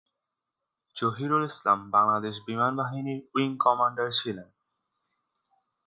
[0.95, 4.49] জহিরুল ইসলাম বাংলাদেশ বিমান বাহিনীর wing commander ছিলেন।